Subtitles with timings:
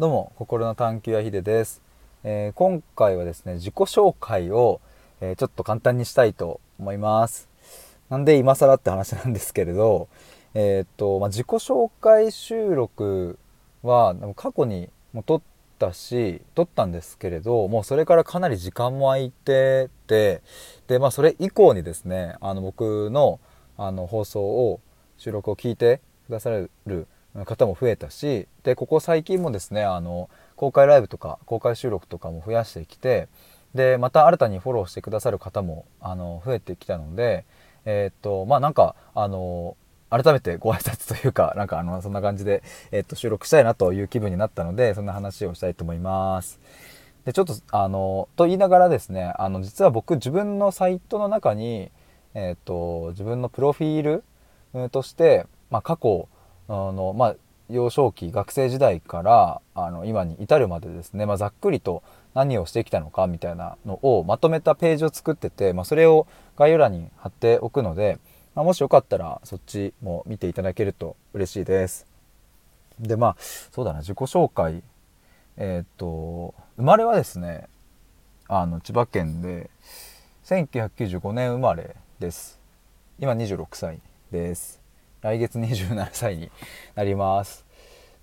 [0.00, 1.82] どうも心の探求やひでです、
[2.24, 4.80] えー、今回はですね自己紹介を、
[5.20, 7.50] えー、ちょっと簡単にしたいと思います。
[8.08, 10.08] なんで今更って話なんですけれど
[10.54, 13.38] えー、っと、まあ、自己紹介収録
[13.82, 15.42] は過去にも撮っ
[15.78, 20.40] たし撮ったんですけれどもうそれからかなり時間も空いてて
[20.88, 23.38] でまあそれ以降にですねあの僕の
[23.76, 24.80] あの放送を
[25.18, 26.70] 収録を聞いてくださる
[27.46, 33.28] 方も増えたしでここ最近もですねあの公開ライブとか公開収録とかも増やしてきて
[33.74, 37.44] でまた新たにフォローしてくださる方もあの増えてきたので
[37.84, 39.76] えー、っとまあなんかあの
[40.10, 46.58] 改めてご挨拶というかなんかあのそんな感じで、えー、っと収録したいなという気分になったのでそんな話をしたいと思います。
[47.24, 51.90] でちょっとあのと言いながらですねあの実は僕自分のサイトの中に、
[52.34, 54.22] えー、っと自分のプロフィー
[54.78, 56.28] ルとして、まあ、過去
[56.70, 57.36] あの、まあ、
[57.68, 62.02] 幼少期学生時代からあの今に至るまでですね、まあ、ざっくりと
[62.32, 68.18] 何をしてきたのかみたいなのをまとめたページを作ってて、まあ、それを概要欄に貼っておくので、
[68.54, 72.06] まあ、もしよかったらそっちも見ていただけると嬉しいです。
[73.00, 74.82] でまあそうだな自己紹介。
[75.56, 77.68] えー、っと生まれはですね
[78.48, 79.68] あの千葉県で
[80.44, 82.60] 1995年生まれです。
[83.18, 84.79] 今26歳です。
[85.22, 86.50] 来月27歳に
[86.94, 87.64] なります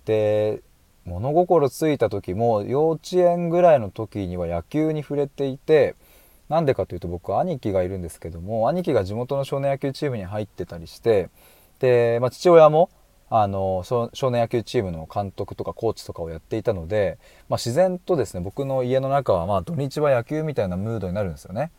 [0.04, 0.62] で
[1.04, 5.94] 物心ついた時も幼稚園ぐらいの時には野球に触れていて
[6.48, 11.30] なんでかというと僕兄貴がいるんですけども兄貴が地元の少年野球チームに入ってたりして
[11.78, 12.90] で、まあ、父親も
[13.30, 21.70] あの少年野球チームの監督とかコーチとかをやっていたので、まあ、自然とですね僕の家の中はまあ土日は野球みたいなムードになるんですよね。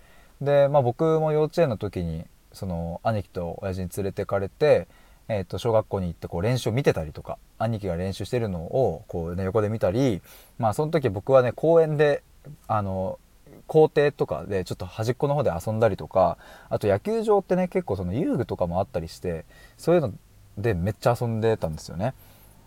[0.42, 4.88] で、まあ、僕も幼稚園の時にその兄貴と親父に連れてかれて、
[5.30, 10.22] えー、と小学校に行ってこう練習を見てたりとか兄貴が練習してるのをこう、ね、横で見たり、
[10.58, 12.24] まあ、その時僕はね公園で
[12.68, 13.20] あの
[13.68, 16.38] 校庭とかでちょっと端っこの方で遊んだりとか
[16.70, 19.46] あと野球場ってね結構その遊具とかもあったりして
[19.78, 20.14] そういうの
[20.58, 22.14] でめっちゃ遊んでたんですよね。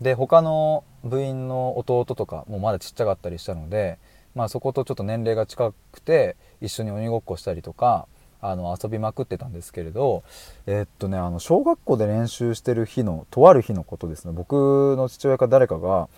[0.01, 3.99] で他の部員の弟とかもまだちっちゃかったりしたので、
[4.35, 8.07] まあ、そことちょっと年齢が近くて一緒に鬼ごっこしたりとか
[8.43, 10.23] あの遊びまくってたんですけれど
[10.67, 14.33] えー、っとねあの小学校で練習してる日のとある日のことですね。
[14.33, 16.09] 僕の父親か誰かが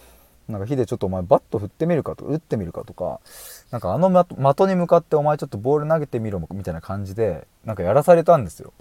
[0.50, 3.20] なんか火でちょっとお前バット振ってみるかと打ってみるかとか
[3.72, 8.74] なんかあの的に向かってお前ちょっとボール投げてみろみたいな感じでなんかやらされたんですよ。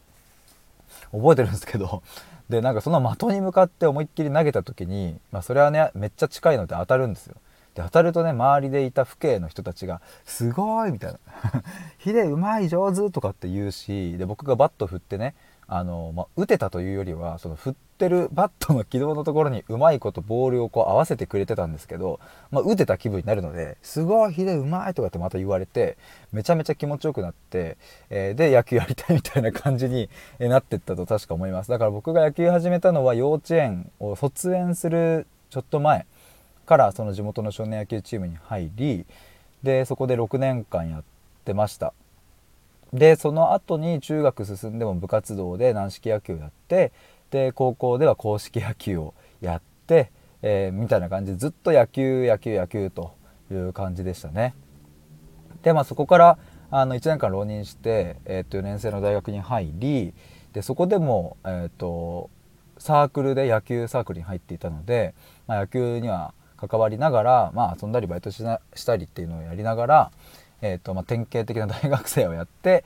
[1.13, 2.03] 覚えてるんですけど。
[2.49, 7.37] でなんかその的に向かって思いっきり投げた時にまあそれはねめっちゃ近いので当たるんですよ。
[7.75, 11.19] で当たるとね周りでいた父兄の人たちが「すごい!」みたいな
[11.99, 15.35] 「ヒデうまい上手!」とかって言うしで僕がバット振ってね
[15.67, 22.21] あの、まあ、打てたというよりはその振ってるバットの軌道のところにうまいことボールをこう合わせてくれてたんですけど、
[22.51, 25.97] まあ、打てた気分になるので「すごいヒデうまい!」とかってまた言われて
[26.33, 27.79] めちゃめちゃ気持ちよくなって、
[28.11, 36.05] えー、で野球やりたいみたいな感じになってったと確か思いますだから僕が野球始めたのは幼稚園を卒園するちょっと前
[36.65, 39.07] からその地元の少年野球チームに入り
[39.63, 41.05] でそこで6年間やっ
[41.45, 41.93] てました。
[42.93, 46.93] でその後に中学進んでも部活動で軟式野球をやって
[47.31, 53.15] で高校では硬式野球をやって、えー、みたいな感じでずっと野球野球野球と
[53.51, 54.55] いう感じでしたね。
[55.63, 56.39] でまあそこから
[56.71, 60.15] あの1年間浪人して、えー、と4年生の大学に入り
[60.53, 62.31] でそこでも、えーと
[62.79, 65.15] サークルで野球サークルに入っていたので、
[65.47, 70.13] まあ、野球には関わりながら、まあ、遊んだりバイトしなしたりっていうのをやりながら、
[70.63, 72.85] えーとまあ、典型的な大学生をやって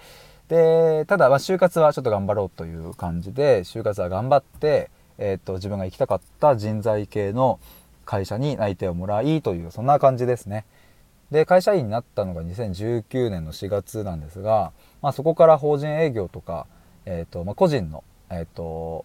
[0.49, 7.61] でただ、ま、就活はちょっと頑張ろうという感じで就活は頑張って、えーと、自分が行きたかった人材系の
[8.05, 10.65] 会社に内定をもらいというそんな感じですね。
[11.31, 16.67] で会社員になったのが2019年の4月なんですが、まあ、そこから法人営業とか、
[17.05, 19.05] えーとまあ、個人の、えーと、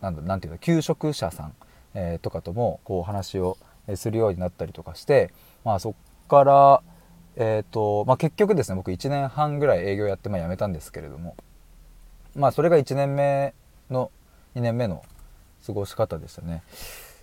[0.00, 1.52] なんだなんていうか求職者さん、
[1.92, 3.58] えー、とかともこう話を
[3.96, 5.32] するようになったりとかして、
[5.64, 5.96] まあ、そこ
[6.28, 6.82] から、
[7.36, 11.36] えーとまあ、結局ですね僕1年半ぐらい営業やってまあ辞めたんですけれども、
[12.34, 13.54] まあ、それが1年目
[13.90, 14.10] の
[14.54, 15.04] 2年目の
[15.66, 16.62] 過ごし方でしたね。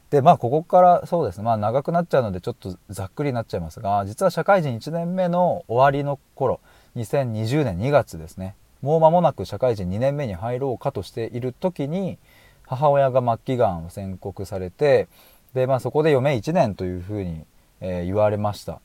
[0.09, 6.61] でまあここからそうですねまあ長くなっちゃうのでちょっとざっくりになっちゃいますが実は社会人1年目の終わりの頃
[6.95, 12.17] 2020年2月ですねもう間もなく社会人2年目に入ろうかとしている時に
[12.65, 15.09] 母親が末期がんを宣告されて
[15.57, 17.43] で、まあ、そこで余命1年というふうに、
[17.81, 18.79] えー、言われました。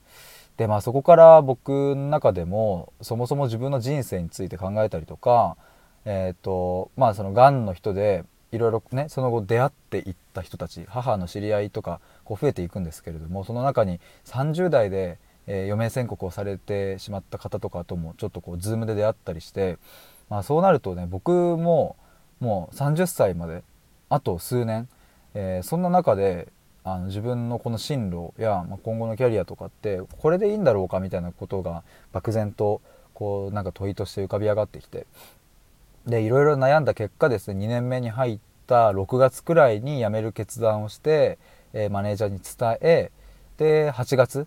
[0.57, 5.57] でまあそこから僕の中でもそもそも自分の人生について考えたりとか
[6.05, 19.79] えっ、ー、とまあそのがんの人でいろいろねその後出会っていった人たち母の知り合いとかこう増えていくんですけれどもその中に30代で、えー、余命宣告をされてしまった方とかともちょっとこう Zoom で出会ったりして、
[20.29, 21.97] まあ、そうなるとね僕も
[22.41, 23.63] もう30歳まで
[24.11, 24.89] あと数年、
[25.33, 26.49] えー、そんな中で
[26.85, 32.81] あの自分のこの進路や、ま、今後のキャリアとかってこれでいいんだろうかみたいなことが漠然と
[33.15, 35.07] こうなんか問いとして浮かび上がってきて。
[36.07, 41.39] でいろいろ悩んだ結果ですね2年目に入った6月くらいに辞める決断をして、
[41.73, 43.13] えー、マネージャーに伝え
[43.57, 44.47] で8月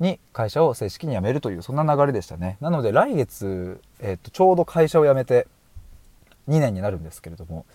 [0.00, 2.56] に会社を正式に辞めるというそんな流れでしたね。
[2.60, 5.46] なので来月、えー、とちょうど会社を辞めて
[6.48, 7.66] 2年になるんですけれども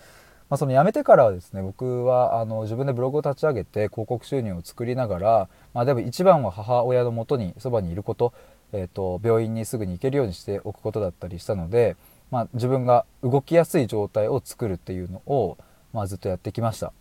[0.48, 8.32] まあ、その辞めてからはですね僕はあの自分でブログを立ち上げて広告収入を作りながら、まあ、でも一番は母親のもとにそばにいること,、
[8.72, 11.96] えーと、病院にすぐに行けるようにしておくことだったりしたので、
[12.30, 15.58] まあ、自分が動きやすい状態を作るっていうのを、
[15.92, 16.92] まあ、ずっとやってきました。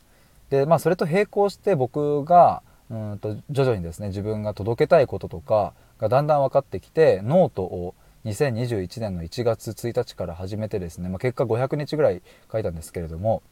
[0.50, 7.96] でまあ、それと並行して僕がうんと徐々にですね自分が届けたいこととかがだんだん分かってきてノートを
[8.26, 13.44] 2021年の1月1日から始めてですね、まあ、結果500日ぐらい書いたんですけれども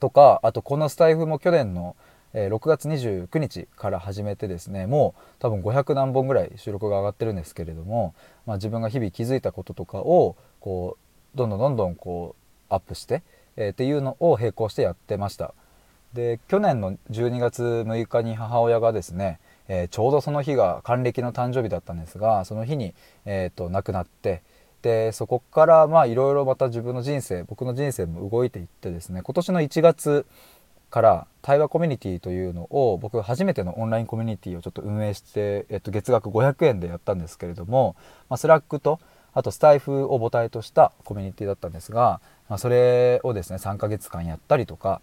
[0.00, 1.96] とかあとこのスタイフも去年の
[2.34, 8.14] 6月29日から始めてですねもう多分500何本ぐらい収録が上がってるんですけれども、
[8.46, 10.98] まあ、自分が日々気づいたこととかをこ
[11.34, 12.36] うどんどんどんどんこ
[12.70, 13.22] うアップして、
[13.56, 15.54] えー、っていうのを並行してやってました。
[16.12, 22.94] で去年の12月6日に母親がですねえー、ちょうどその日が還暦の誕生日だったんですがその日に、
[23.26, 24.42] えーと、亡くなって
[24.82, 30.26] でそこからまあいろいろまた自分の人生僕の人生も動いていってですね今年の1月
[30.90, 37.96] から対話コミュニティというのを僕初めてのオンラインコミュニティをちょっと運営して、えっと、月額500円でやったんですけれども、
[38.30, 39.00] まあ、 Slack と
[39.34, 45.02] あとスタイフを母体としたコミュニティだったんですが、まあ、それをですね3ヶ月間やったりとか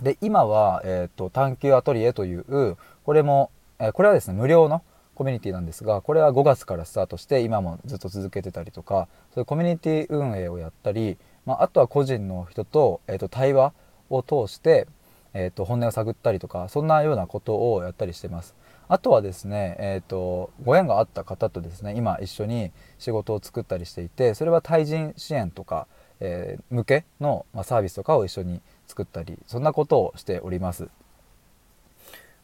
[0.00, 4.82] で今は、えーと探求アトリエというこれもえこれはですね無料の
[5.14, 13.72] コミュニティなんですがこれは5月からスタートして今もずっと続けてたりとかそういうコミュニティ運営をやったり、まあ、あとは個人の人と,、えー、と対話
[14.10, 14.86] を通して、
[15.32, 18.54] えー、と本音を探ったりとかそんなようなことをやったりしてます。
[18.88, 25.88] あとはですね、えーと、ご縁があった方とですね今一緒に仕事を作ったりしていてそれは対人支援とか、
[26.20, 30.88] えー、向けの、まサービスとかを一緒に作ったりそんなことをしております。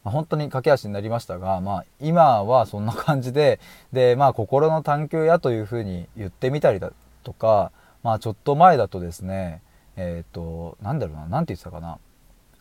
[0.03, 3.59] まあ、本当に駆け足になりましたが、まあ、今はそんな感じで
[3.91, 6.91] で、まあ、心の探求やというふうに言ってみたりだ
[7.23, 7.71] とか、
[8.03, 9.61] まあ、ちょっと前だとですね
[9.95, 11.99] えっ、ー、となんだろうな何て言ってたかな。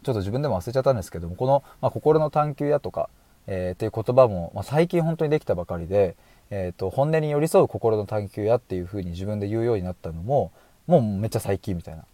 [0.03, 3.09] ちょっと自分でも忘れちゃったんですけどもこの、まあ、心の探求やとか、
[3.47, 6.17] えー、っていう言葉も、まあ、最近本当にできたばかりで、
[6.51, 10.51] えーと、本音に寄り添う心の探求やっていうふうに自分で言うようになったのも
[10.89, 12.05] もうめっちゃ最近みたいな。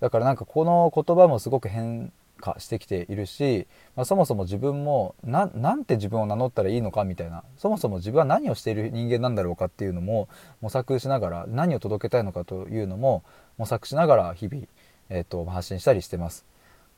[0.00, 2.12] だからなんかこの言葉もすごく変
[2.44, 10.28] 化してきているし、まあ、そもそも自分もななんて自分を名乗ったらいいのかみたいなそもそも自分は何をしている人間なんだろうかっていうのも
[10.60, 13.24] 模索しながら何を届けたいのかというのも
[13.56, 14.66] 模索しながら日々、
[15.08, 16.44] えーと、発信したりしてます。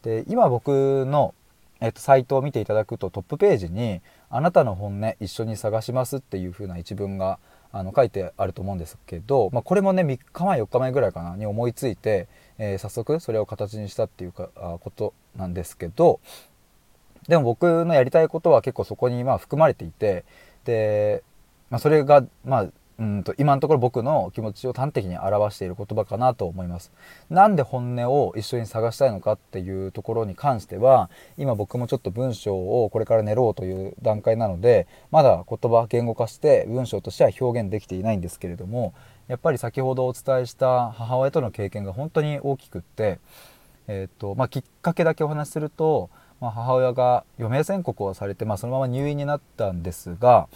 [0.02, 1.34] で今僕の
[1.78, 4.00] えっと、サイトを見ていただくとトップページに
[4.30, 7.38] 「あなたの本音一緒に探します」っていう風な一文が
[7.78, 12.28] あの書いてあると思うんですけど、まあ、これもね3日前4日前ぐらいかなに思いついて、
[12.58, 16.20] えー、早速それを形にしたっていうかあことなんですけど
[17.28, 20.24] でも僕のやりたいことは結構そこにまあ含まれていて
[20.64, 21.22] で、
[21.70, 22.66] まあ、それがまあ
[22.98, 26.92] うんと今のところ僕の気持ちを端的に表している言葉かなと思います。
[27.28, 38.94] なんで本音を一緒に探したいのかっていうところに関しては今僕もちょっと文章をこれから練ろうという段階なのでまだ言葉言語化して文章としては表現できていないんですけれども
[39.28, 43.18] やっぱり先ほどお伝えした母親との経験が本当に大きくって、
[43.88, 46.08] えーとまあ、きっかけだけお話しすると、
[46.40, 50.48] まあ、母親が余命宣告をされて、まあ、そのまま入院になったんですが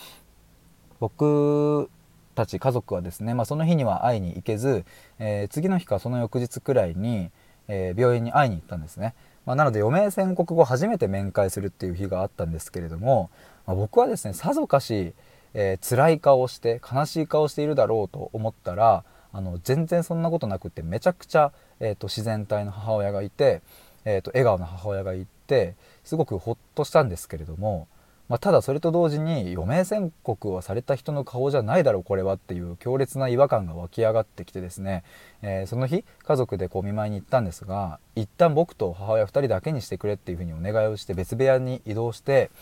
[1.00, 1.90] 僕
[2.34, 4.84] たち家族はですね、まあ、その日には会いに行けず、
[5.18, 7.30] えー、次の日かその翌日くらいに、
[7.68, 9.14] えー、病院に会いに行ったんですね、
[9.46, 13.30] まあ、なので余命宣告後初めて面会するっていう日があったんですけれども、
[13.66, 15.12] まあ、僕はですねさぞかし、
[15.54, 23.62] えー、辛い顔をして悲しい顔をしているだろうと思ったらあの全然そんなことなくてめちゃくちゃ、えーと、自然体の母親がいて、
[24.04, 27.86] えーと笑顔の母親がいてすごくほっとしたんですけれども
[28.30, 35.02] まあ、ただそれと同時に余命宣告はされた人の顔じゃないだろうこれはっていう強烈な違和感が湧き上がってきてですね、
[35.42, 42.52] えー、その日家族でこう見舞いに行ったんですが一旦僕と母親2人だけにしてくれっていうふうにお願いをして別部屋に移動して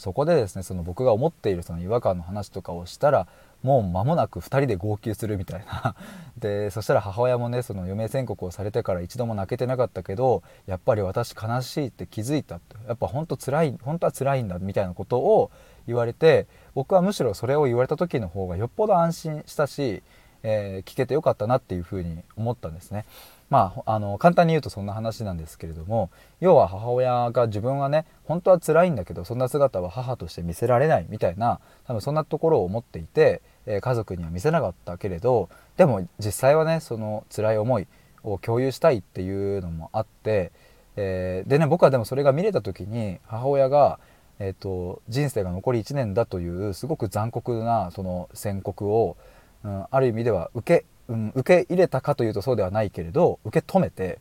[0.00, 3.26] そこでですねその僕が思っているその違和感の話とかをしたら
[3.62, 5.94] もう間もなく2人で号泣するみたいな。
[6.38, 12.76] でそしたら母親もねその余命宣告をされてから一度も泣けてなかったけどやっぱり私悲しいって気づいたって。
[12.88, 15.50] やっぱ本当辛い本当は辛いんだみたいなことを
[15.86, 20.02] 言われて僕はむしろそれを言われた時の方がよっぽど安心したし、
[20.42, 23.04] えー、聞けてよかったなっていうふうに思ったんですね。
[23.50, 26.08] まあ、あの簡単に言うとそんな話なんですけれども
[26.40, 37.88] 要は母親が自分はね本当は辛いんだけどそんな姿は母として見せられないみたいな多分そんなところを思っていて、えー、家族には見せなかったけれどでも実際はねその辛い思い
[38.22, 40.52] を共有したいっていうのもあって、
[40.94, 43.98] えー、でね僕はでもそれが見れた時に母親が、
[44.38, 49.16] えーと、人生が残り1年だというすごく残酷なその宣告を、
[49.64, 54.20] うん、ある意味では受けうん、受け入れたかというとそうではないけれど受け止めて、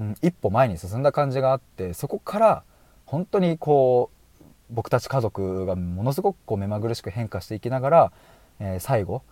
[0.00, 2.62] うん、一歩前に進んだ感じがあってそこから
[3.06, 8.12] 本当にこう僕たち家族がものすごくこう目まぐるしく変化していきながら、
[8.60, 9.22] えー、最後、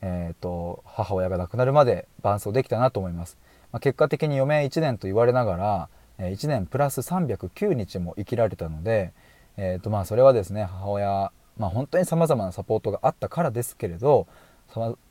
[0.00, 3.36] えーと、母親が亡くなるまで伴走できたなと思います。
[3.72, 5.88] まあ、結果的に余命1年と言われながら、
[6.18, 9.12] えー、1年プラス309日も生きられたので、
[9.56, 14.28] えーとまあ、それはですね母親、まあ、本当にさまざまなサポートがあったからですけれど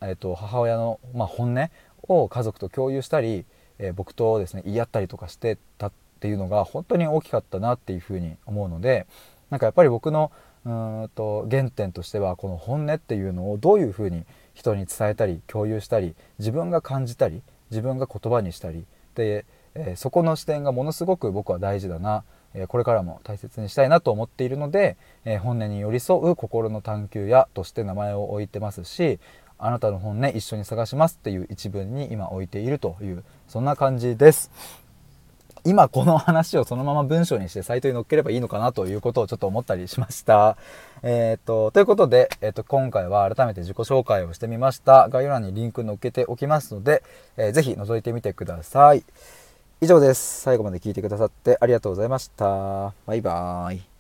[0.02, 1.70] えーと、母親の、まあ、本音
[2.08, 3.46] を家族と共有したり、
[3.80, 9.06] えー、僕とですね言い合ったりとかしてたっていうのが本当に大きかったなっていうふうに思うので
[9.50, 10.32] なんかやっぱり僕の
[10.66, 10.70] う
[11.06, 19.46] んと原点としてはこの本音っていうのをどういうふうに人に伝えたり共有したり自分が感じたり自分が言葉にしたりで、
[19.76, 22.24] えー、そこの視点がものすごく僕は大事だな
[22.56, 29.20] えこれからも大切にしたいなと思っているので、え本音に寄り添う心の探求屋として名前を置いてますし
[29.58, 34.52] あなたの本音一緒に探しますっていう一文に今置いているというそんな感じです
[35.66, 40.58] 今この話をそのまま文章にしてサイトに載っければいいのかなということをちょっと思ったりしました。
[41.02, 45.10] えっ、と、ということで、えっ、と、今回は改めて自己紹介をしてみました。
[45.10, 47.02] 概要欄にリンク載っけておきますので、
[47.36, 49.04] えー、ぜひ覗いてみてください。
[49.82, 50.42] 以上です。
[50.42, 52.94] 最後まで聞いてくださってありがとうございました。
[53.08, 53.95] バイバーイ。